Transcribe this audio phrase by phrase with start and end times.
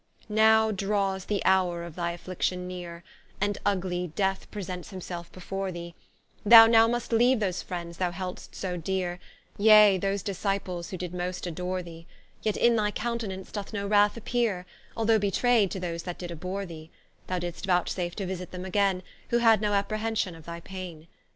[0.29, 3.03] Now drawes the houre of thy affliction neere,
[3.39, 5.93] And vgly Death presents himselfe before thee;
[6.43, 9.19] Thou now must leaue those Friends thou held'st so deere,
[9.59, 12.07] Yea those Disciples, who did most adore thee;
[12.41, 14.65] Yet in thy countenance doth no Wrath appeare,
[14.97, 16.89] Although betrayd to those that did abhorre thee:
[17.27, 21.05] Thou did'st vouchsafe to visit them againe, Who had no apprehension of thy paine.